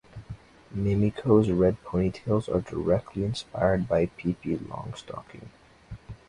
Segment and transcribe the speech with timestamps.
[0.71, 5.49] Mimiko's red ponytails are directly inspired by Pippi Longstocking.